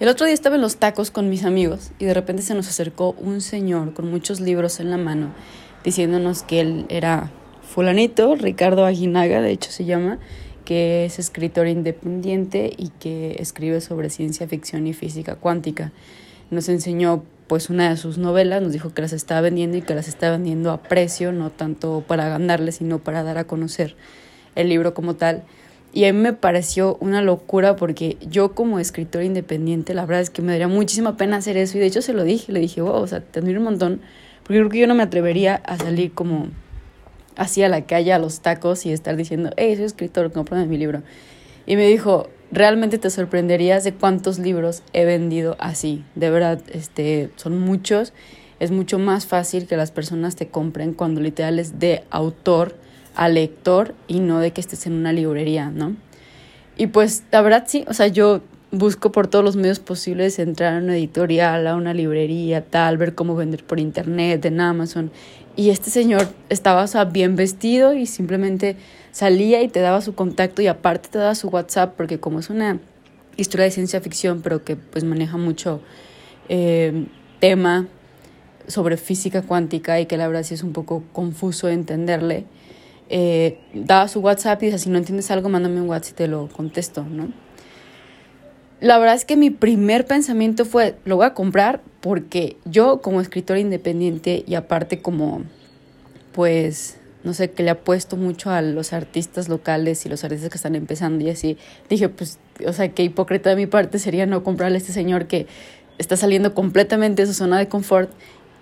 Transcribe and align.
El 0.00 0.08
otro 0.08 0.26
día 0.26 0.34
estaba 0.34 0.56
en 0.56 0.62
los 0.62 0.78
tacos 0.78 1.12
con 1.12 1.30
mis 1.30 1.44
amigos 1.44 1.92
y 2.00 2.04
de 2.04 2.14
repente 2.14 2.42
se 2.42 2.54
nos 2.54 2.66
acercó 2.66 3.14
un 3.16 3.40
señor 3.40 3.94
con 3.94 4.10
muchos 4.10 4.40
libros 4.40 4.80
en 4.80 4.90
la 4.90 4.96
mano 4.96 5.32
diciéndonos 5.84 6.42
que 6.42 6.60
él 6.60 6.86
era 6.88 7.30
fulanito, 7.62 8.34
Ricardo 8.34 8.86
Aguinaga, 8.86 9.40
de 9.40 9.52
hecho 9.52 9.70
se 9.70 9.84
llama, 9.84 10.18
que 10.64 11.04
es 11.04 11.20
escritor 11.20 11.68
independiente 11.68 12.72
y 12.76 12.88
que 12.88 13.36
escribe 13.38 13.80
sobre 13.80 14.10
ciencia 14.10 14.48
ficción 14.48 14.86
y 14.88 14.94
física 14.94 15.36
cuántica. 15.36 15.92
Nos 16.50 16.68
enseñó 16.68 17.22
pues 17.46 17.70
una 17.70 17.90
de 17.90 17.96
sus 17.96 18.18
novelas, 18.18 18.62
nos 18.62 18.72
dijo 18.72 18.92
que 18.94 19.02
las 19.02 19.12
estaba 19.12 19.42
vendiendo 19.42 19.76
y 19.76 19.82
que 19.82 19.94
las 19.94 20.08
estaba 20.08 20.32
vendiendo 20.32 20.72
a 20.72 20.82
precio, 20.82 21.30
no 21.30 21.50
tanto 21.50 22.02
para 22.06 22.28
ganarle, 22.28 22.72
sino 22.72 22.98
para 22.98 23.22
dar 23.22 23.38
a 23.38 23.44
conocer 23.44 23.94
el 24.56 24.70
libro 24.70 24.92
como 24.92 25.14
tal. 25.14 25.44
Y 25.96 26.06
a 26.06 26.12
mí 26.12 26.18
me 26.18 26.32
pareció 26.32 26.96
una 27.00 27.22
locura 27.22 27.76
porque 27.76 28.16
yo 28.28 28.52
como 28.52 28.80
escritor 28.80 29.22
independiente, 29.22 29.94
la 29.94 30.04
verdad 30.04 30.22
es 30.22 30.30
que 30.30 30.42
me 30.42 30.50
daría 30.50 30.66
muchísima 30.66 31.16
pena 31.16 31.36
hacer 31.36 31.56
eso. 31.56 31.78
Y 31.78 31.80
de 31.80 31.86
hecho 31.86 32.02
se 32.02 32.12
lo 32.12 32.24
dije, 32.24 32.50
le 32.50 32.58
dije, 32.58 32.82
wow, 32.82 32.94
o 32.94 33.06
sea, 33.06 33.20
te 33.20 33.38
admiro 33.38 33.60
un 33.60 33.66
montón. 33.66 34.00
Porque 34.42 34.58
creo 34.58 34.68
que 34.70 34.78
yo 34.80 34.86
no 34.88 34.96
me 34.96 35.04
atrevería 35.04 35.54
a 35.54 35.78
salir 35.78 36.12
como 36.12 36.48
así 37.36 37.62
a 37.62 37.68
la 37.68 37.86
calle, 37.86 38.12
a 38.12 38.18
los 38.18 38.40
tacos 38.40 38.86
y 38.86 38.92
estar 38.92 39.14
diciendo, 39.14 39.50
hey, 39.56 39.76
soy 39.76 39.84
escritor, 39.84 40.32
cómprame 40.32 40.66
mi 40.66 40.78
libro. 40.78 41.04
Y 41.64 41.76
me 41.76 41.86
dijo, 41.86 42.28
realmente 42.50 42.98
te 42.98 43.08
sorprenderías 43.08 43.84
de 43.84 43.94
cuántos 43.94 44.40
libros 44.40 44.82
he 44.94 45.04
vendido 45.04 45.54
así. 45.60 46.04
De 46.16 46.28
verdad, 46.28 46.60
este, 46.72 47.30
son 47.36 47.60
muchos. 47.60 48.12
Es 48.58 48.72
mucho 48.72 48.98
más 48.98 49.26
fácil 49.26 49.68
que 49.68 49.76
las 49.76 49.92
personas 49.92 50.34
te 50.34 50.48
compren 50.48 50.92
cuando 50.92 51.20
literal 51.20 51.60
es 51.60 51.78
de 51.78 52.02
autor 52.10 52.74
al 53.14 53.34
lector 53.34 53.94
y 54.08 54.20
no 54.20 54.40
de 54.40 54.52
que 54.52 54.60
estés 54.60 54.86
en 54.86 54.94
una 54.94 55.12
librería, 55.12 55.70
¿no? 55.70 55.96
Y 56.76 56.88
pues 56.88 57.24
la 57.30 57.42
verdad 57.42 57.64
sí, 57.66 57.84
o 57.88 57.94
sea, 57.94 58.08
yo 58.08 58.40
busco 58.72 59.12
por 59.12 59.28
todos 59.28 59.44
los 59.44 59.56
medios 59.56 59.78
posibles 59.78 60.38
entrar 60.38 60.74
a 60.74 60.78
una 60.78 60.96
editorial, 60.96 61.66
a 61.66 61.76
una 61.76 61.94
librería, 61.94 62.64
tal, 62.64 62.98
ver 62.98 63.14
cómo 63.14 63.36
vender 63.36 63.64
por 63.64 63.78
internet, 63.78 64.44
en 64.44 64.60
Amazon. 64.60 65.10
Y 65.56 65.70
este 65.70 65.90
señor 65.90 66.26
estaba, 66.48 66.82
o 66.82 66.86
sea, 66.86 67.04
bien 67.04 67.36
vestido 67.36 67.94
y 67.94 68.06
simplemente 68.06 68.76
salía 69.12 69.62
y 69.62 69.68
te 69.68 69.78
daba 69.78 70.00
su 70.00 70.16
contacto 70.16 70.60
y 70.62 70.66
aparte 70.66 71.08
te 71.08 71.18
daba 71.18 71.36
su 71.36 71.48
WhatsApp 71.48 71.94
porque 71.96 72.18
como 72.18 72.40
es 72.40 72.50
una 72.50 72.80
historia 73.36 73.64
de 73.64 73.70
ciencia 73.70 74.00
ficción, 74.00 74.42
pero 74.42 74.64
que 74.64 74.74
pues 74.74 75.04
maneja 75.04 75.36
mucho 75.36 75.80
eh, 76.48 77.06
tema 77.38 77.86
sobre 78.66 78.96
física 78.96 79.42
cuántica 79.42 80.00
y 80.00 80.06
que 80.06 80.16
la 80.16 80.26
verdad 80.26 80.42
sí 80.42 80.54
es 80.54 80.62
un 80.62 80.72
poco 80.72 81.04
confuso 81.12 81.68
entenderle, 81.68 82.46
eh, 83.08 83.58
daba 83.74 84.08
su 84.08 84.20
WhatsApp 84.20 84.62
y 84.62 84.66
dice, 84.66 84.78
si 84.78 84.90
no 84.90 84.98
entiendes 84.98 85.30
algo, 85.30 85.48
mándame 85.48 85.80
un 85.80 85.88
WhatsApp 85.88 86.12
y 86.12 86.16
te 86.16 86.28
lo 86.28 86.48
contesto, 86.48 87.04
¿no? 87.04 87.28
La 88.80 88.98
verdad 88.98 89.14
es 89.14 89.24
que 89.24 89.36
mi 89.36 89.50
primer 89.50 90.06
pensamiento 90.06 90.64
fue, 90.64 90.96
lo 91.04 91.16
voy 91.16 91.26
a 91.26 91.34
comprar 91.34 91.80
porque 92.00 92.56
yo 92.64 93.00
como 93.00 93.20
escritora 93.20 93.58
independiente 93.58 94.44
y 94.46 94.56
aparte 94.56 95.00
como, 95.00 95.42
pues, 96.32 96.98
no 97.22 97.32
sé, 97.32 97.50
que 97.50 97.62
le 97.62 97.70
apuesto 97.70 98.16
mucho 98.16 98.50
a 98.50 98.60
los 98.60 98.92
artistas 98.92 99.48
locales 99.48 100.04
y 100.04 100.10
los 100.10 100.22
artistas 100.24 100.50
que 100.50 100.56
están 100.56 100.74
empezando 100.74 101.24
y 101.24 101.30
así, 101.30 101.56
dije, 101.88 102.10
pues, 102.10 102.38
o 102.66 102.72
sea, 102.74 102.88
qué 102.88 103.02
hipócrita 103.02 103.50
de 103.50 103.56
mi 103.56 103.66
parte 103.66 103.98
sería 103.98 104.26
no 104.26 104.44
comprarle 104.44 104.76
a 104.76 104.78
este 104.78 104.92
señor 104.92 105.26
que 105.26 105.46
está 105.96 106.16
saliendo 106.16 106.54
completamente 106.54 107.22
de 107.22 107.26
su 107.26 107.34
zona 107.34 107.58
de 107.58 107.68
confort 107.68 108.10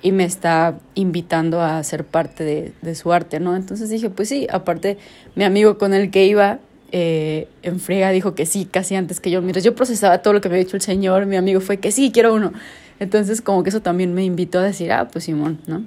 y 0.02 0.12
me 0.12 0.24
está 0.24 0.78
invitando 0.94 1.62
a 1.62 1.82
ser 1.84 2.04
parte 2.04 2.44
de, 2.44 2.72
de, 2.82 2.94
su 2.94 3.12
arte, 3.12 3.40
¿no? 3.40 3.54
Entonces 3.56 3.88
dije, 3.88 4.10
pues 4.10 4.28
sí, 4.28 4.48
aparte 4.50 4.98
mi 5.36 5.44
amigo 5.44 5.78
con 5.78 5.94
el 5.94 6.10
que 6.10 6.26
iba 6.26 6.58
eh, 6.94 7.48
en 7.62 7.80
frega 7.80 8.10
dijo 8.10 8.34
que 8.34 8.44
sí, 8.44 8.68
casi 8.70 8.94
antes 8.94 9.18
que 9.18 9.30
yo. 9.30 9.40
Mira, 9.40 9.60
yo 9.60 9.74
procesaba 9.74 10.18
todo 10.18 10.34
lo 10.34 10.42
que 10.42 10.50
me 10.50 10.56
había 10.56 10.64
dicho 10.64 10.76
el 10.76 10.82
señor, 10.82 11.24
mi 11.24 11.36
amigo 11.36 11.60
fue 11.60 11.78
que 11.78 11.90
sí, 11.90 12.12
quiero 12.12 12.34
uno. 12.34 12.52
Entonces 13.00 13.40
como 13.40 13.62
que 13.62 13.70
eso 13.70 13.80
también 13.80 14.12
me 14.12 14.24
invitó 14.24 14.58
a 14.58 14.62
decir, 14.62 14.92
ah, 14.92 15.08
pues 15.10 15.24
Simón, 15.24 15.58
¿no? 15.66 15.84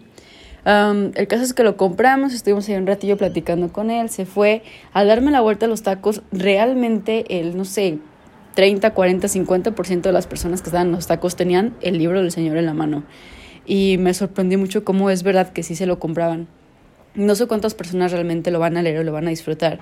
el 0.65 1.27
caso 1.27 1.43
es 1.43 1.53
que 1.53 1.61
lo 1.61 1.77
compramos, 1.77 2.33
estuvimos 2.33 2.67
ahí 2.67 2.75
un 2.75 2.87
ratillo 2.87 3.17
platicando 3.17 3.71
con 3.71 3.91
él, 3.91 4.09
se 4.09 4.25
fue 4.25 4.63
a 4.93 5.05
darme 5.05 5.29
la 5.29 5.41
vuelta 5.41 5.67
a 5.67 5.69
los 5.69 5.83
tacos. 5.83 6.23
Realmente 6.31 7.39
el, 7.39 7.55
no 7.55 7.65
sé, 7.65 7.99
30, 8.55 8.91
40, 8.91 9.27
50% 9.27 10.01
de 10.01 10.11
las 10.11 10.25
personas 10.25 10.63
que 10.63 10.69
estaban 10.69 10.87
en 10.87 10.93
los 10.93 11.05
tacos 11.05 11.35
tenían 11.35 11.75
el 11.81 11.99
libro 11.99 12.19
del 12.19 12.31
señor 12.31 12.57
en 12.57 12.65
la 12.65 12.73
mano 12.73 13.03
y 13.65 13.97
me 13.97 14.13
sorprendió 14.13 14.59
mucho 14.59 14.83
cómo 14.83 15.09
es 15.09 15.23
verdad 15.23 15.51
que 15.51 15.63
sí 15.63 15.75
se 15.75 15.85
lo 15.85 15.99
compraban. 15.99 16.47
No 17.15 17.35
sé 17.35 17.47
cuántas 17.47 17.73
personas 17.73 18.11
realmente 18.11 18.51
lo 18.51 18.59
van 18.59 18.77
a 18.77 18.81
leer 18.81 18.99
o 18.99 19.03
lo 19.03 19.11
van 19.11 19.27
a 19.27 19.29
disfrutar, 19.29 19.79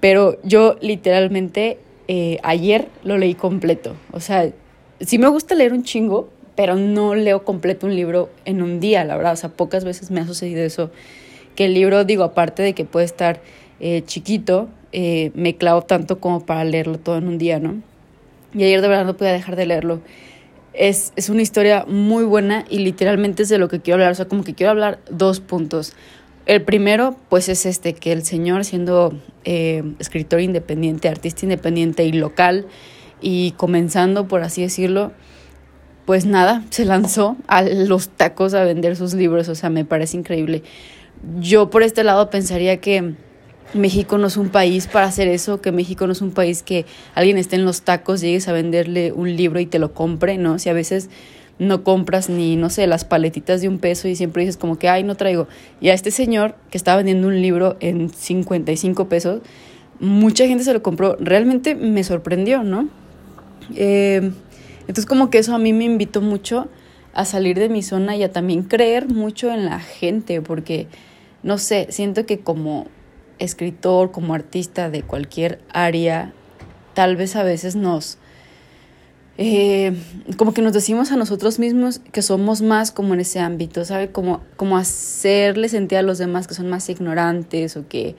pero 0.00 0.38
yo 0.42 0.76
literalmente 0.80 1.78
eh, 2.08 2.38
ayer 2.42 2.88
lo 3.02 3.18
leí 3.18 3.34
completo. 3.34 3.96
O 4.12 4.20
sea, 4.20 4.50
sí 5.00 5.18
me 5.18 5.28
gusta 5.28 5.54
leer 5.54 5.72
un 5.72 5.82
chingo, 5.82 6.28
pero 6.56 6.76
no 6.76 7.14
leo 7.14 7.44
completo 7.44 7.86
un 7.86 7.96
libro 7.96 8.30
en 8.44 8.62
un 8.62 8.80
día, 8.80 9.04
la 9.04 9.16
verdad. 9.16 9.32
O 9.32 9.36
sea, 9.36 9.50
pocas 9.50 9.84
veces 9.84 10.10
me 10.10 10.20
ha 10.20 10.26
sucedido 10.26 10.62
eso. 10.62 10.90
Que 11.56 11.66
el 11.66 11.74
libro, 11.74 12.04
digo, 12.04 12.24
aparte 12.24 12.62
de 12.62 12.74
que 12.74 12.84
puede 12.84 13.06
estar 13.06 13.40
eh, 13.80 14.02
chiquito, 14.06 14.68
eh, 14.92 15.30
me 15.34 15.56
clavo 15.56 15.82
tanto 15.82 16.20
como 16.20 16.44
para 16.44 16.64
leerlo 16.64 16.98
todo 16.98 17.18
en 17.18 17.28
un 17.28 17.38
día, 17.38 17.58
¿no? 17.58 17.82
Y 18.54 18.62
ayer 18.64 18.80
de 18.80 18.88
verdad 18.88 19.04
no 19.04 19.16
podía 19.16 19.32
dejar 19.32 19.56
de 19.56 19.66
leerlo. 19.66 20.00
Es, 20.74 21.12
es 21.16 21.28
una 21.28 21.42
historia 21.42 21.84
muy 21.86 22.24
buena 22.24 22.64
y 22.68 22.78
literalmente 22.78 23.44
es 23.44 23.48
de 23.48 23.58
lo 23.58 23.68
que 23.68 23.80
quiero 23.80 23.94
hablar. 23.96 24.12
O 24.12 24.14
sea, 24.14 24.26
como 24.26 24.44
que 24.44 24.54
quiero 24.54 24.70
hablar 24.70 24.98
dos 25.10 25.40
puntos. 25.40 25.94
El 26.46 26.62
primero, 26.62 27.16
pues 27.30 27.48
es 27.48 27.64
este, 27.64 27.94
que 27.94 28.12
el 28.12 28.22
señor 28.22 28.64
siendo 28.64 29.18
eh, 29.44 29.82
escritor 29.98 30.40
independiente, 30.40 31.08
artista 31.08 31.46
independiente 31.46 32.04
y 32.04 32.12
local, 32.12 32.66
y 33.22 33.52
comenzando, 33.52 34.28
por 34.28 34.42
así 34.42 34.60
decirlo, 34.60 35.12
pues 36.04 36.26
nada, 36.26 36.62
se 36.68 36.84
lanzó 36.84 37.36
a 37.46 37.62
los 37.62 38.10
tacos 38.10 38.52
a 38.52 38.64
vender 38.64 38.96
sus 38.96 39.14
libros, 39.14 39.48
o 39.48 39.54
sea, 39.54 39.70
me 39.70 39.86
parece 39.86 40.18
increíble. 40.18 40.62
Yo 41.40 41.70
por 41.70 41.82
este 41.82 42.04
lado 42.04 42.28
pensaría 42.28 42.78
que 42.82 43.14
México 43.74 44.18
no 44.18 44.28
es 44.28 44.36
un 44.36 44.48
país 44.48 44.86
para 44.86 45.06
hacer 45.06 45.28
eso, 45.28 45.60
que 45.60 45.72
México 45.72 46.06
no 46.06 46.12
es 46.12 46.22
un 46.22 46.30
país 46.30 46.62
que 46.62 46.86
alguien 47.14 47.38
esté 47.38 47.56
en 47.56 47.64
los 47.64 47.82
tacos, 47.82 48.20
llegues 48.20 48.48
a 48.48 48.52
venderle 48.52 49.12
un 49.12 49.36
libro 49.36 49.60
y 49.60 49.66
te 49.66 49.78
lo 49.78 49.92
compre, 49.92 50.38
¿no? 50.38 50.58
Si 50.58 50.68
a 50.68 50.72
veces 50.72 51.10
no 51.58 51.84
compras 51.84 52.28
ni, 52.28 52.56
no 52.56 52.70
sé, 52.70 52.86
las 52.86 53.04
paletitas 53.04 53.60
de 53.60 53.68
un 53.68 53.78
peso 53.78 54.08
y 54.08 54.16
siempre 54.16 54.42
dices 54.42 54.56
como 54.56 54.78
que, 54.78 54.88
ay, 54.88 55.02
no 55.02 55.16
traigo. 55.16 55.48
Y 55.80 55.88
a 55.88 55.94
este 55.94 56.10
señor 56.10 56.56
que 56.70 56.78
estaba 56.78 56.98
vendiendo 56.98 57.28
un 57.28 57.40
libro 57.40 57.76
en 57.80 58.10
55 58.10 59.08
pesos, 59.08 59.42
mucha 60.00 60.46
gente 60.46 60.64
se 60.64 60.72
lo 60.72 60.82
compró. 60.82 61.16
Realmente 61.20 61.74
me 61.74 62.02
sorprendió, 62.04 62.62
¿no? 62.62 62.88
Eh, 63.74 64.32
entonces 64.80 65.06
como 65.06 65.30
que 65.30 65.38
eso 65.38 65.54
a 65.54 65.58
mí 65.58 65.72
me 65.72 65.84
invitó 65.84 66.20
mucho 66.20 66.68
a 67.12 67.24
salir 67.24 67.58
de 67.58 67.68
mi 67.68 67.82
zona 67.82 68.16
y 68.16 68.22
a 68.24 68.32
también 68.32 68.64
creer 68.64 69.08
mucho 69.08 69.52
en 69.52 69.64
la 69.64 69.78
gente, 69.78 70.42
porque, 70.42 70.88
no 71.42 71.58
sé, 71.58 71.86
siento 71.90 72.26
que 72.26 72.40
como 72.40 72.88
escritor, 73.38 74.10
como 74.10 74.34
artista 74.34 74.90
de 74.90 75.02
cualquier 75.02 75.60
área, 75.72 76.32
tal 76.94 77.16
vez 77.16 77.36
a 77.36 77.42
veces 77.42 77.76
nos... 77.76 78.18
Eh, 79.36 79.92
como 80.36 80.54
que 80.54 80.62
nos 80.62 80.72
decimos 80.72 81.10
a 81.10 81.16
nosotros 81.16 81.58
mismos 81.58 81.98
que 82.12 82.22
somos 82.22 82.62
más 82.62 82.92
como 82.92 83.14
en 83.14 83.20
ese 83.20 83.40
ámbito, 83.40 83.84
¿sabe? 83.84 84.12
Como, 84.12 84.42
como 84.56 84.76
hacerle 84.76 85.68
sentir 85.68 85.98
a 85.98 86.02
los 86.02 86.18
demás 86.18 86.46
que 86.46 86.54
son 86.54 86.70
más 86.70 86.88
ignorantes 86.88 87.76
o 87.76 87.88
que, 87.88 88.14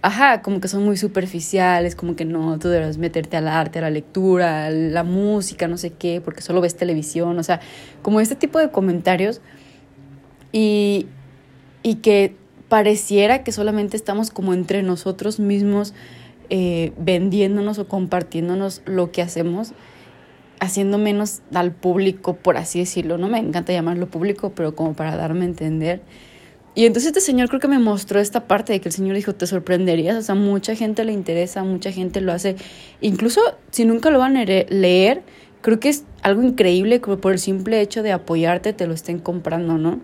ajá, 0.00 0.40
como 0.40 0.60
que 0.60 0.68
son 0.68 0.84
muy 0.84 0.96
superficiales, 0.96 1.94
como 1.94 2.16
que 2.16 2.24
no, 2.24 2.58
tú 2.58 2.68
debes 2.68 2.96
meterte 2.96 3.36
al 3.36 3.46
arte, 3.46 3.78
a 3.78 3.82
la 3.82 3.90
lectura, 3.90 4.66
a 4.66 4.70
la 4.70 5.04
música, 5.04 5.68
no 5.68 5.76
sé 5.76 5.90
qué, 5.90 6.22
porque 6.22 6.40
solo 6.40 6.62
ves 6.62 6.76
televisión, 6.76 7.38
o 7.38 7.42
sea, 7.42 7.60
como 8.00 8.18
este 8.18 8.34
tipo 8.34 8.58
de 8.58 8.70
comentarios 8.70 9.42
y, 10.50 11.08
y 11.82 11.96
que 11.96 12.36
pareciera 12.72 13.44
que 13.44 13.52
solamente 13.52 13.98
estamos 13.98 14.30
como 14.30 14.54
entre 14.54 14.82
nosotros 14.82 15.38
mismos 15.38 15.92
eh, 16.48 16.92
vendiéndonos 16.96 17.78
o 17.78 17.86
compartiéndonos 17.86 18.80
lo 18.86 19.12
que 19.12 19.20
hacemos, 19.20 19.74
haciendo 20.58 20.96
menos 20.96 21.42
al 21.52 21.72
público, 21.72 22.36
por 22.36 22.56
así 22.56 22.78
decirlo. 22.78 23.18
No 23.18 23.28
me 23.28 23.40
encanta 23.40 23.74
llamarlo 23.74 24.06
público, 24.06 24.52
pero 24.56 24.74
como 24.74 24.94
para 24.94 25.16
darme 25.16 25.42
a 25.42 25.48
entender. 25.48 26.00
Y 26.74 26.86
entonces 26.86 27.08
este 27.08 27.20
señor 27.20 27.50
creo 27.50 27.60
que 27.60 27.68
me 27.68 27.78
mostró 27.78 28.20
esta 28.20 28.48
parte 28.48 28.72
de 28.72 28.80
que 28.80 28.88
el 28.88 28.94
señor 28.94 29.16
dijo, 29.16 29.34
te 29.34 29.46
sorprenderías, 29.46 30.16
o 30.16 30.22
sea, 30.22 30.34
mucha 30.34 30.74
gente 30.74 31.04
le 31.04 31.12
interesa, 31.12 31.64
mucha 31.64 31.92
gente 31.92 32.22
lo 32.22 32.32
hace, 32.32 32.56
incluso 33.02 33.42
si 33.70 33.84
nunca 33.84 34.08
lo 34.08 34.18
van 34.18 34.38
a 34.38 34.46
leer, 34.46 35.20
creo 35.60 35.78
que 35.78 35.90
es 35.90 36.04
algo 36.22 36.42
increíble 36.42 37.02
que 37.02 37.18
por 37.18 37.32
el 37.32 37.38
simple 37.38 37.82
hecho 37.82 38.02
de 38.02 38.12
apoyarte 38.12 38.72
te 38.72 38.86
lo 38.86 38.94
estén 38.94 39.18
comprando, 39.18 39.76
¿no? 39.76 40.00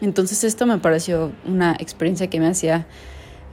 Entonces 0.00 0.44
esto 0.44 0.66
me 0.66 0.78
pareció 0.78 1.32
una 1.44 1.76
experiencia 1.78 2.28
que 2.28 2.40
me 2.40 2.46
hacía 2.46 2.86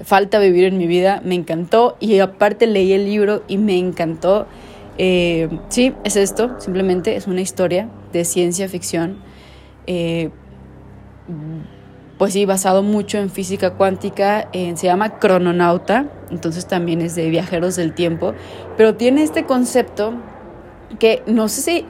falta 0.04 0.40
vivir 0.40 0.66
en 0.66 0.78
mi 0.78 0.88
vida, 0.88 1.22
me 1.24 1.36
encantó 1.36 1.98
y 2.00 2.20
aparte 2.20 2.68
leí 2.68 2.94
el 2.94 3.06
libro 3.06 3.44
y 3.48 3.58
me 3.58 3.78
encantó. 3.78 4.48
Eh, 4.98 5.50
sí, 5.70 5.94
es 6.04 6.16
esto, 6.16 6.56
simplemente 6.60 7.16
es 7.16 7.28
una 7.28 7.42
historia 7.42 7.90
de 8.14 8.24
ciencia 8.24 8.70
ficción, 8.70 9.18
eh, 9.88 10.30
pues 12.18 12.32
sí, 12.32 12.46
basado 12.46 12.82
mucho 12.82 13.18
en 13.18 13.30
física 13.30 13.72
cuántica, 13.72 14.48
se 14.54 14.88
llama 14.88 15.20
Crononauta, 15.20 16.06
entonces 16.32 16.66
también 16.66 17.02
es 17.02 17.14
de 17.16 17.30
viajeros 17.30 17.76
del 17.76 17.94
tiempo, 17.94 18.34
pero 18.78 18.96
tiene 18.96 19.24
este 19.24 19.44
concepto 19.46 20.14
que 21.00 21.24
no 21.26 21.50
sé 21.50 21.62
si... 21.62 21.86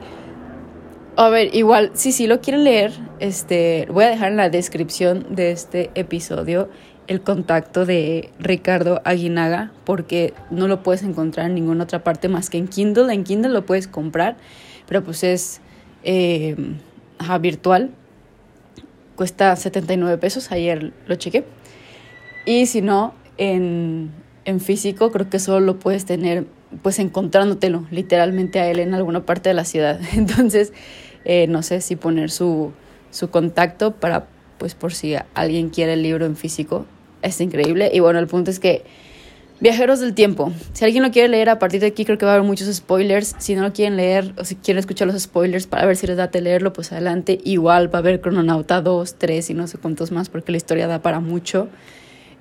A 1.18 1.30
ver, 1.30 1.54
igual, 1.54 1.92
si 1.94 2.12
sí 2.12 2.26
lo 2.26 2.42
quieren 2.42 2.64
leer, 2.64 2.92
este, 3.20 3.88
voy 3.90 4.04
a 4.04 4.08
dejar 4.08 4.32
en 4.32 4.36
la 4.36 4.50
descripción 4.50 5.34
de 5.34 5.50
este 5.50 5.90
episodio 5.94 6.68
el 7.06 7.22
contacto 7.22 7.86
de 7.86 8.32
Ricardo 8.38 9.00
Aguinaga 9.02 9.72
porque 9.86 10.34
no 10.50 10.68
lo 10.68 10.82
puedes 10.82 11.02
encontrar 11.02 11.46
en 11.46 11.54
ninguna 11.54 11.84
otra 11.84 12.04
parte 12.04 12.28
más 12.28 12.50
que 12.50 12.58
en 12.58 12.68
Kindle. 12.68 13.14
En 13.14 13.24
Kindle 13.24 13.48
lo 13.48 13.64
puedes 13.64 13.88
comprar, 13.88 14.36
pero 14.86 15.02
pues 15.02 15.24
es 15.24 15.62
eh, 16.04 16.54
virtual. 17.40 17.92
Cuesta 19.14 19.56
79 19.56 20.18
pesos, 20.18 20.52
ayer 20.52 20.92
lo 21.06 21.14
chequé. 21.14 21.46
Y 22.44 22.66
si 22.66 22.82
no, 22.82 23.14
en, 23.38 24.10
en 24.44 24.60
físico 24.60 25.10
creo 25.12 25.30
que 25.30 25.38
solo 25.38 25.60
lo 25.64 25.78
puedes 25.78 26.04
tener 26.04 26.44
pues 26.82 26.98
encontrándotelo 26.98 27.86
literalmente 27.90 28.60
a 28.60 28.68
él 28.68 28.80
en 28.80 28.92
alguna 28.92 29.24
parte 29.24 29.48
de 29.48 29.54
la 29.54 29.64
ciudad. 29.64 29.98
Entonces, 30.14 30.74
eh, 31.26 31.46
no 31.48 31.62
sé 31.62 31.80
si 31.80 31.96
poner 31.96 32.30
su, 32.30 32.72
su 33.10 33.30
contacto 33.30 33.92
para, 33.92 34.28
pues 34.58 34.74
por 34.74 34.94
si 34.94 35.14
alguien 35.34 35.70
quiere 35.70 35.94
el 35.94 36.02
libro 36.02 36.24
en 36.24 36.36
físico, 36.36 36.86
es 37.22 37.40
increíble. 37.40 37.90
Y 37.92 38.00
bueno, 38.00 38.18
el 38.18 38.28
punto 38.28 38.50
es 38.50 38.60
que 38.60 38.84
Viajeros 39.58 40.00
del 40.00 40.12
Tiempo. 40.12 40.52
Si 40.74 40.84
alguien 40.84 41.02
lo 41.02 41.10
quiere 41.10 41.28
leer, 41.28 41.48
a 41.48 41.58
partir 41.58 41.80
de 41.80 41.86
aquí 41.86 42.04
creo 42.04 42.18
que 42.18 42.26
va 42.26 42.32
a 42.32 42.34
haber 42.34 42.46
muchos 42.46 42.72
spoilers. 42.74 43.34
Si 43.38 43.54
no 43.54 43.62
lo 43.62 43.72
quieren 43.72 43.96
leer 43.96 44.34
o 44.38 44.44
si 44.44 44.54
quieren 44.56 44.78
escuchar 44.78 45.08
los 45.08 45.20
spoilers 45.20 45.66
para 45.66 45.86
ver 45.86 45.96
si 45.96 46.06
les 46.06 46.18
da 46.18 46.26
de 46.26 46.40
leerlo, 46.42 46.74
pues 46.74 46.92
adelante. 46.92 47.38
Igual 47.42 47.92
va 47.92 47.98
a 47.98 48.02
haber 48.02 48.20
Crononauta 48.20 48.82
2, 48.82 49.14
3 49.16 49.50
y 49.50 49.54
no 49.54 49.66
sé 49.66 49.78
cuántos 49.78 50.12
más 50.12 50.28
porque 50.28 50.52
la 50.52 50.58
historia 50.58 50.86
da 50.86 51.00
para 51.00 51.20
mucho. 51.20 51.68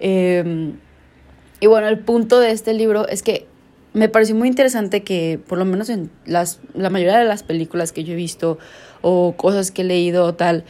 Em, 0.01 0.73
y 1.61 1.67
bueno, 1.67 1.87
el 1.87 1.99
punto 1.99 2.41
de 2.41 2.51
este 2.51 2.73
libro 2.73 3.07
es 3.07 3.23
que 3.23 3.47
me 3.95 4.09
pareció 4.09 4.35
muy 4.35 4.49
interesante 4.49 5.03
que, 5.03 5.39
por 5.47 5.57
lo 5.57 5.63
menos 5.63 5.89
en 5.89 6.11
las, 6.25 6.59
la 6.73 6.89
mayoría 6.89 7.17
de 7.17 7.23
las 7.23 7.43
películas 7.43 7.93
que 7.93 8.03
yo 8.03 8.11
he 8.11 8.17
visto 8.17 8.59
o 9.01 9.35
cosas 9.37 9.71
que 9.71 9.83
he 9.83 9.85
leído 9.85 10.25
o 10.25 10.33
tal, 10.33 10.65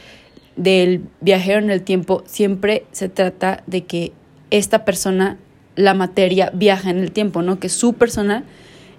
del 0.54 1.02
viajero 1.20 1.58
en 1.58 1.70
el 1.70 1.82
tiempo, 1.82 2.22
siempre 2.26 2.86
se 2.92 3.08
trata 3.08 3.64
de 3.66 3.84
que 3.84 4.12
esta 4.50 4.84
persona, 4.84 5.38
la 5.74 5.92
materia, 5.92 6.52
viaja 6.54 6.88
en 6.88 6.98
el 6.98 7.10
tiempo, 7.10 7.42
¿no? 7.42 7.58
Que 7.58 7.68
su 7.68 7.94
persona 7.94 8.44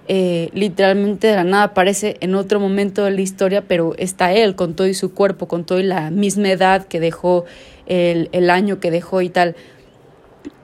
eh, 0.08 0.50
literalmente 0.52 1.28
de 1.28 1.34
la 1.34 1.44
nada 1.44 1.62
aparece 1.64 2.18
en 2.20 2.34
otro 2.34 2.60
momento 2.60 3.06
de 3.06 3.12
la 3.12 3.22
historia, 3.22 3.64
pero 3.66 3.94
está 3.96 4.34
él 4.34 4.56
con 4.56 4.74
todo 4.74 4.86
y 4.86 4.94
su 4.94 5.14
cuerpo, 5.14 5.48
con 5.48 5.64
todo 5.64 5.80
y 5.80 5.84
la 5.84 6.10
misma 6.10 6.50
edad 6.50 6.86
que 6.86 7.00
dejó, 7.00 7.46
el, 7.86 8.28
el 8.32 8.50
año 8.50 8.78
que 8.78 8.90
dejó 8.90 9.22
y 9.22 9.30
tal. 9.30 9.56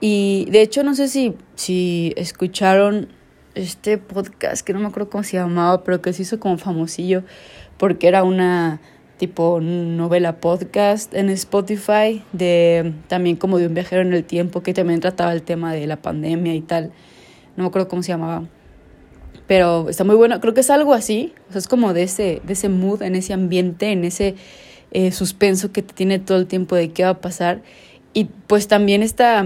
Y 0.01 0.47
de 0.51 0.61
hecho, 0.61 0.83
no 0.83 0.93
sé 0.93 1.07
si, 1.07 1.33
si 1.55 2.13
escucharon 2.15 3.09
este 3.55 3.97
podcast 3.97 4.65
que 4.65 4.73
no 4.73 4.79
me 4.79 4.87
acuerdo 4.87 5.09
cómo 5.09 5.23
se 5.23 5.37
llamaba, 5.37 5.83
pero 5.83 6.01
que 6.01 6.13
se 6.13 6.21
hizo 6.21 6.39
como 6.39 6.57
famosillo 6.57 7.23
porque 7.77 8.07
era 8.07 8.23
una 8.23 8.79
tipo 9.17 9.61
novela 9.61 10.41
podcast 10.41 11.13
en 11.13 11.29
Spotify 11.29 12.21
de 12.33 12.93
también 13.07 13.37
como 13.37 13.57
de 13.57 13.67
un 13.67 13.73
viajero 13.73 14.01
en 14.01 14.13
el 14.13 14.25
tiempo 14.25 14.61
que 14.61 14.73
también 14.73 14.99
trataba 14.99 15.31
el 15.31 15.41
tema 15.41 15.73
de 15.73 15.87
la 15.87 15.97
pandemia 15.97 16.53
y 16.53 16.61
tal. 16.61 16.91
No 17.55 17.63
me 17.63 17.67
acuerdo 17.69 17.87
cómo 17.87 18.03
se 18.03 18.09
llamaba. 18.09 18.43
Pero 19.47 19.89
está 19.89 20.03
muy 20.03 20.15
bueno, 20.15 20.39
creo 20.41 20.53
que 20.53 20.61
es 20.61 20.69
algo 20.69 20.93
así, 20.93 21.33
o 21.49 21.51
sea, 21.51 21.59
es 21.59 21.67
como 21.67 21.93
de 21.93 22.03
ese 22.03 22.41
de 22.43 22.53
ese 22.53 22.67
mood, 22.67 23.03
en 23.03 23.15
ese 23.15 23.31
ambiente, 23.31 23.91
en 23.91 24.03
ese 24.03 24.35
eh, 24.91 25.11
suspenso 25.11 25.71
que 25.71 25.81
te 25.81 25.93
tiene 25.93 26.19
todo 26.19 26.39
el 26.39 26.47
tiempo 26.47 26.75
de 26.75 26.89
qué 26.89 27.03
va 27.03 27.11
a 27.11 27.21
pasar 27.21 27.61
y 28.13 28.25
pues 28.47 28.67
también 28.67 29.03
esta 29.03 29.45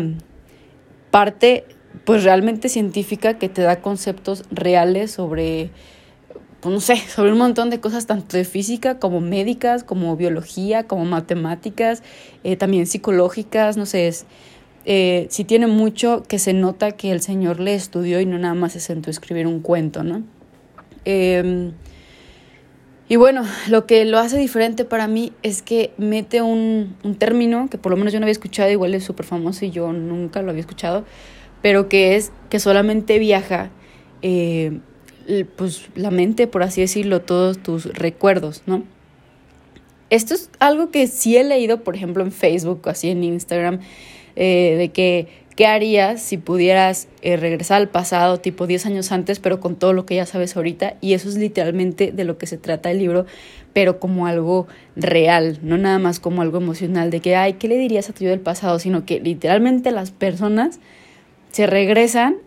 parte 1.11 1.65
pues 2.05 2.23
realmente 2.23 2.69
científica 2.69 3.37
que 3.37 3.49
te 3.49 3.61
da 3.61 3.81
conceptos 3.81 4.43
reales 4.51 5.11
sobre, 5.11 5.69
pues 6.61 6.73
no 6.73 6.81
sé, 6.81 6.97
sobre 7.07 7.31
un 7.31 7.37
montón 7.37 7.69
de 7.69 7.79
cosas 7.79 8.05
tanto 8.05 8.37
de 8.37 8.45
física 8.45 8.99
como 8.99 9.21
médicas, 9.21 9.83
como 9.83 10.15
biología, 10.15 10.83
como 10.87 11.05
matemáticas, 11.05 12.03
eh, 12.43 12.55
también 12.55 12.87
psicológicas, 12.87 13.77
no 13.77 13.85
sé, 13.85 14.07
es, 14.07 14.25
eh, 14.85 15.27
tiene 15.45 15.67
mucho 15.67 16.23
que 16.27 16.39
se 16.39 16.53
nota 16.53 16.91
que 16.93 17.11
el 17.11 17.21
Señor 17.21 17.59
le 17.59 17.75
estudió 17.75 18.19
y 18.21 18.25
no 18.25 18.37
nada 18.37 18.53
más 18.53 18.73
se 18.73 18.79
sentó 18.79 19.09
a 19.09 19.11
escribir 19.11 19.45
un 19.45 19.61
cuento, 19.61 20.03
¿no? 20.03 20.23
Em, 21.05 21.73
y 23.07 23.15
bueno, 23.15 23.43
lo 23.67 23.87
que 23.87 24.05
lo 24.05 24.19
hace 24.19 24.37
diferente 24.37 24.85
para 24.85 25.07
mí 25.07 25.33
es 25.41 25.61
que 25.61 25.93
mete 25.97 26.41
un, 26.41 26.95
un 27.03 27.15
término 27.15 27.67
que 27.69 27.77
por 27.77 27.91
lo 27.91 27.97
menos 27.97 28.13
yo 28.13 28.19
no 28.19 28.25
había 28.25 28.31
escuchado, 28.31 28.69
igual 28.69 28.93
es 28.93 29.03
súper 29.03 29.25
famoso 29.25 29.65
y 29.65 29.71
yo 29.71 29.91
nunca 29.91 30.41
lo 30.41 30.51
había 30.51 30.61
escuchado, 30.61 31.05
pero 31.61 31.89
que 31.89 32.15
es 32.15 32.31
que 32.49 32.59
solamente 32.59 33.19
viaja 33.19 33.71
eh, 34.21 34.79
pues 35.55 35.87
la 35.95 36.11
mente, 36.11 36.47
por 36.47 36.63
así 36.63 36.81
decirlo, 36.81 37.21
todos 37.21 37.59
tus 37.59 37.85
recuerdos, 37.85 38.63
¿no? 38.65 38.83
Esto 40.09 40.33
es 40.33 40.49
algo 40.59 40.89
que 40.89 41.05
sí 41.07 41.37
he 41.37 41.43
leído, 41.43 41.83
por 41.83 41.95
ejemplo, 41.95 42.23
en 42.23 42.31
Facebook 42.31 42.81
o 42.85 42.89
así 42.89 43.09
en 43.09 43.23
Instagram, 43.23 43.79
eh, 44.35 44.75
de 44.77 44.89
que 44.89 45.27
qué 45.55 45.67
harías 45.67 46.21
si 46.21 46.37
pudieras 46.37 47.09
eh, 47.21 47.37
regresar 47.37 47.77
al 47.77 47.89
pasado, 47.89 48.39
tipo 48.39 48.65
10 48.65 48.87
años 48.87 49.11
antes, 49.11 49.39
pero 49.39 49.59
con 49.59 49.75
todo 49.75 49.93
lo 49.93 50.05
que 50.05 50.15
ya 50.15 50.25
sabes 50.25 50.55
ahorita. 50.55 50.95
Y 50.99 51.13
eso 51.13 51.29
es 51.29 51.35
literalmente 51.35 52.11
de 52.11 52.23
lo 52.23 52.39
que 52.39 52.47
se 52.47 52.57
trata 52.57 52.89
el 52.89 52.97
libro, 52.97 53.27
pero 53.73 53.99
como 53.99 54.25
algo 54.25 54.67
real, 54.95 55.59
no 55.61 55.77
nada 55.77 55.99
más 55.99 56.19
como 56.19 56.41
algo 56.41 56.57
emocional, 56.57 57.11
de 57.11 57.19
que, 57.19 57.35
ay, 57.35 57.53
¿qué 57.53 57.67
le 57.67 57.77
dirías 57.77 58.09
a 58.09 58.13
tu 58.13 58.23
yo 58.23 58.31
del 58.31 58.39
pasado? 58.39 58.79
Sino 58.79 59.05
que 59.05 59.19
literalmente 59.19 59.91
las 59.91 60.09
personas 60.09 60.79
se 61.51 61.67
regresan 61.67 62.37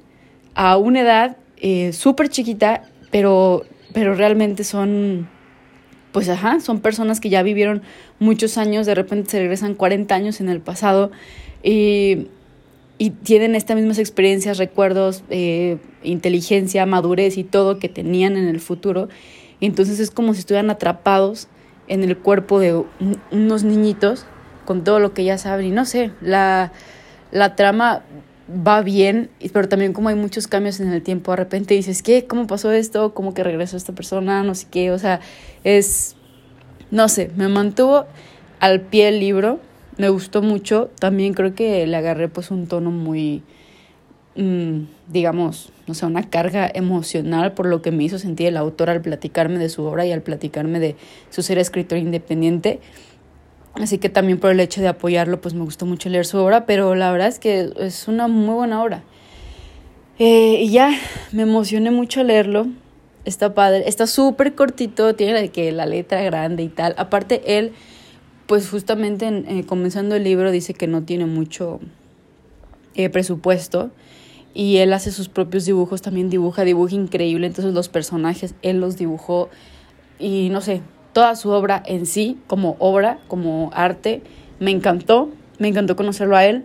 a 0.54 0.76
una 0.76 1.00
edad 1.00 1.37
eh, 1.56 1.93
súper 1.93 2.28
chiquita, 2.28 2.84
pero, 3.10 3.64
pero 3.93 4.14
realmente 4.14 4.64
son, 4.64 5.28
pues 6.12 6.28
ajá, 6.28 6.60
son 6.60 6.81
personas 6.81 7.20
que 7.20 7.28
ya 7.28 7.43
vivieron 7.43 7.82
muchos 8.19 8.58
años, 8.58 8.87
de 8.87 8.94
repente 8.94 9.31
se 9.31 9.38
regresan 9.38 9.75
40 9.75 10.14
años 10.14 10.40
en 10.40 10.49
el 10.49 10.60
pasado 10.60 11.10
y, 11.62 12.28
y 12.99 13.10
tienen 13.10 13.54
estas 13.54 13.76
mismas 13.76 13.99
experiencias, 13.99 14.58
recuerdos, 14.58 15.25
eh, 15.31 15.78
inteligencia, 16.02 16.87
madurez 16.87 17.37
y 17.38 17.44
todo 17.44 17.78
que 17.78 17.88
tenían 17.88 18.37
en 18.37 18.49
el 18.49 18.60
futuro. 18.60 19.08
Entonces 19.60 20.00
es 20.00 20.10
como 20.10 20.34
si 20.34 20.40
estuvieran 20.40 20.70
atrapados 20.70 21.49
en 21.88 22.02
el 22.04 22.16
cuerpo 22.16 22.58
de 22.58 22.82
unos 23.31 23.64
niñitos 23.64 24.26
con 24.64 24.84
todo 24.84 24.99
lo 24.99 25.14
que 25.14 25.25
ya 25.25 25.38
saben. 25.38 25.66
Y 25.66 25.70
no 25.70 25.84
sé, 25.84 26.10
la, 26.20 26.72
la 27.31 27.56
trama 27.56 28.02
va 28.54 28.82
bien, 28.82 29.31
pero 29.52 29.69
también 29.69 29.93
como 29.93 30.08
hay 30.08 30.14
muchos 30.14 30.46
cambios 30.46 30.81
en 30.81 30.93
el 30.93 31.02
tiempo, 31.02 31.32
de 31.32 31.37
repente 31.37 31.75
dices, 31.75 32.02
¿qué? 32.02 32.26
¿Cómo 32.26 32.46
pasó 32.46 32.70
esto? 32.72 33.14
¿Cómo 33.14 33.34
que 33.34 33.43
regresó 33.43 33.76
esta 33.76 33.93
persona? 33.93 34.43
No 34.43 34.54
sé 34.54 34.66
qué, 34.70 34.90
o 34.90 34.99
sea, 34.99 35.20
es, 35.64 36.16
no 36.90 37.09
sé, 37.09 37.30
me 37.37 37.49
mantuvo 37.49 38.06
al 38.61 38.80
pie 38.80 39.09
el 39.09 39.21
libro, 39.21 39.61
me 39.99 40.09
gustó 40.09 40.42
mucho, 40.42 40.90
también 40.99 41.35
creo 41.35 41.54
que 41.54 41.87
le 41.87 41.97
agarré 41.97 42.28
pues 42.28 42.50
un 42.50 42.66
tono 42.66 42.90
muy, 42.90 43.42
mm, 44.37 44.82
digamos, 45.09 45.73
no 45.87 45.94
sé, 45.94 46.06
una 46.06 46.28
carga 46.28 46.71
emocional 46.73 47.52
por 47.52 47.66
lo 47.66 47.82
que 47.82 47.90
me 47.90 48.04
hizo 48.04 48.18
sentir 48.18 48.47
el 48.47 48.56
autor 48.56 48.90
al 48.90 49.00
platicarme 49.00 49.59
de 49.59 49.68
su 49.68 49.85
obra 49.85 50.06
y 50.06 50.12
al 50.12 50.23
platicarme 50.23 50.80
de 50.80 50.97
su 51.30 51.42
ser 51.42 51.59
escritor 51.59 51.99
independiente. 51.99 52.80
Así 53.75 53.99
que 53.99 54.09
también 54.09 54.38
por 54.38 54.50
el 54.50 54.61
hecho 54.61 54.81
de 54.81 54.88
apoyarlo, 54.88 55.41
pues 55.41 55.55
me 55.55 55.64
gustó 55.64 55.87
mucho 55.87 56.09
leer 56.09 56.26
su 56.26 56.38
obra, 56.38 56.67
pero 56.67 56.95
la 56.95 57.11
verdad 57.11 57.29
es 57.29 57.38
que 57.38 57.73
es 57.79 58.07
una 58.07 58.29
muy 58.29 58.55
buena 58.55 58.83
obra. 58.83 59.02
Eh, 60.19 60.62
y 60.62 60.71
ya, 60.71 60.91
me 61.33 61.43
emocioné 61.43 61.91
mucho 61.91 62.21
a 62.21 62.25
leerlo. 62.25 62.67
Está 63.25 63.55
padre, 63.55 63.85
está 63.87 64.07
súper 64.07 64.55
cortito, 64.55 65.14
tiene 65.14 65.49
que 65.49 65.73
la 65.73 65.87
letra 65.87 66.23
grande 66.23 66.64
y 66.64 66.69
tal. 66.69 66.95
Aparte, 66.99 67.59
él, 67.59 67.73
pues 68.47 68.69
justamente 68.69 69.26
en, 69.26 69.49
eh, 69.49 69.64
comenzando 69.64 70.17
el 70.17 70.25
libro, 70.25 70.50
dice 70.50 70.75
que 70.75 70.87
no 70.87 71.05
tiene 71.05 71.26
mucho 71.26 71.81
eh, 72.95 73.09
presupuesto 73.09 73.91
y 74.55 74.79
él 74.79 74.93
hace 74.93 75.12
sus 75.12 75.29
propios 75.29 75.64
dibujos, 75.64 76.02
también 76.02 76.29
dibuja, 76.29 76.64
dibuja 76.64 76.95
increíble. 76.95 77.47
Entonces, 77.47 77.73
los 77.73 77.88
personajes, 77.88 78.55
él 78.61 78.81
los 78.81 78.97
dibujó 78.97 79.49
y 80.19 80.50
no 80.50 80.61
sé, 80.61 80.83
toda 81.12 81.37
su 81.37 81.50
obra 81.50 81.83
en 81.87 82.07
sí, 82.07 82.38
como 82.47 82.76
obra, 82.78 83.19
como 83.28 83.71
arte. 83.75 84.23
Me 84.61 84.71
encantó, 84.71 85.31
me 85.59 85.69
encantó 85.69 85.97
conocerlo 85.97 86.37
a 86.37 86.45
él. 86.45 86.64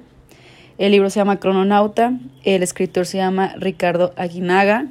El 0.77 0.91
libro 0.91 1.09
se 1.09 1.19
llama 1.19 1.39
Crononauta, 1.39 2.13
el 2.43 2.61
escritor 2.61 3.05
se 3.05 3.17
llama 3.17 3.53
Ricardo 3.57 4.13
Aguinaga. 4.15 4.87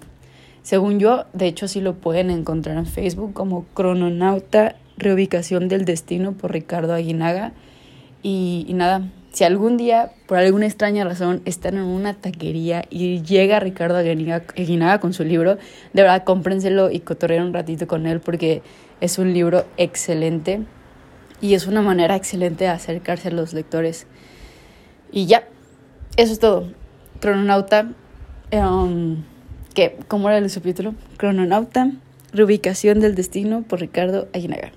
Según 0.63 0.99
yo, 0.99 1.27
de 1.33 1.47
hecho 1.47 1.69
sí 1.69 1.81
lo 1.81 1.95
pueden 1.95 2.29
encontrar 2.31 2.77
en 2.77 2.87
Facebook 2.87 3.33
como 3.33 3.67
Crononauta, 3.73 4.75
Reubicación 4.97 5.69
del 5.69 5.85
Destino 5.85 6.33
por 6.33 6.53
Ricardo 6.53 6.93
Aguinaga. 6.93 7.53
Y, 8.23 8.67
nada, 8.71 9.03
si 9.37 9.45
algún 9.45 9.77
día, 9.77 10.13
por 10.25 10.39
alguna 10.39 10.65
extraña 10.65 11.05
razón, 11.05 11.43
están 11.45 11.77
en 11.77 11.83
una 11.83 12.15
taquería 12.15 12.87
y 12.89 13.21
llega 13.21 13.61
Ricardo 13.61 13.99
Aguinaga 13.99 14.99
con 14.99 15.13
su 15.13 15.25
libro, 15.25 15.59
de 15.93 16.03
verdad 16.03 16.25
cómprenselo 16.25 16.91
y 16.91 17.01
cotorreen 17.01 17.43
un 17.43 17.53
ratito 17.53 17.87
con 17.87 18.07
él 18.07 18.21
porque 18.21 18.63
es 19.03 19.19
un 19.19 19.35
libro 19.35 19.67
excelente 19.77 20.63
y 21.43 21.53
es 21.53 21.67
una 21.67 21.83
manera 21.83 22.17
excelente 22.17 22.65
de 22.65 22.71
acercarse 22.71 23.29
a 23.29 23.31
los 23.31 23.53
lectores. 23.53 24.07
Y 25.13 25.27
ya, 25.27 25.47
eso 26.17 26.33
es 26.33 26.39
todo. 26.39 26.73
Crononauta, 27.21 27.93
um, 28.53 29.23
que, 29.75 29.99
¿cómo 30.09 30.31
era 30.31 30.39
el 30.39 30.49
subtítulo? 30.49 30.95
Crononauta, 31.19 31.91
Reubicación 32.33 33.01
del 33.01 33.15
Destino 33.15 33.65
por 33.65 33.81
Ricardo 33.81 34.29
Aguinaga. 34.33 34.73